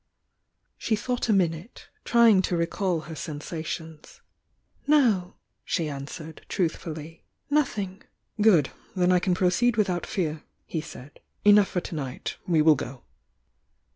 [0.79, 4.19] She thought a minute, trying to recall her sen sations.
[4.87, 8.01] "No," she answered, truthfully, "nothing."
[8.41, 8.71] "Good!
[8.95, 11.19] "Then I can proceed without fear," he said.
[11.45, 13.03] "Enough for to night— we will go."